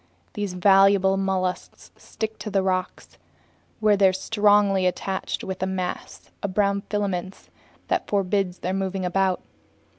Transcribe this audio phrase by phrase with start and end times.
[0.33, 3.19] These valuable mollusks stick to rocks,
[3.79, 7.51] where they're strongly attached by a mass of brown filaments
[7.87, 9.43] that forbids their moving about.